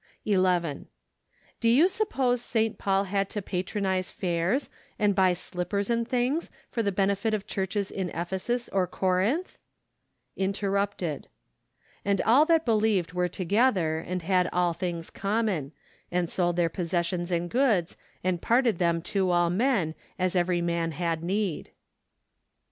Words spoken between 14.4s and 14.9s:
all